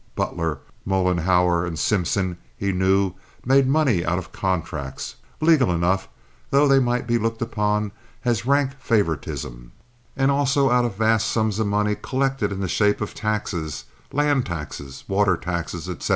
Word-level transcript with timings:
Butler, 0.15 0.61
Mollenhauer, 0.83 1.63
and 1.63 1.77
Simpson, 1.77 2.39
he 2.57 2.71
knew, 2.71 3.13
made 3.45 3.67
money 3.67 4.03
out 4.03 4.17
of 4.17 4.31
contracts—legal 4.31 5.71
enough, 5.71 6.07
though 6.49 6.67
they 6.67 6.79
might 6.79 7.05
be 7.05 7.19
looked 7.19 7.39
upon 7.43 7.91
as 8.25 8.43
rank 8.43 8.71
favoritism—and 8.79 10.31
also 10.31 10.71
out 10.71 10.85
of 10.85 10.95
vast 10.95 11.27
sums 11.27 11.59
of 11.59 11.67
money 11.67 11.93
collected 11.93 12.51
in 12.51 12.61
the 12.61 12.67
shape 12.67 12.99
of 12.99 13.13
taxes—land 13.13 14.43
taxes, 14.47 15.03
water 15.07 15.37
taxes, 15.37 15.87
etc. 15.87 16.09